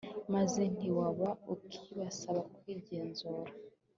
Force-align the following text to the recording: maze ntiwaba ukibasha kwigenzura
maze 0.33 0.61
ntiwaba 0.73 1.29
ukibasha 1.53 2.33
kwigenzura 2.55 3.51